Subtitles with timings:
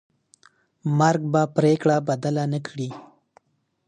[0.99, 2.89] مرګ به پرېکړه بدله نه کړي.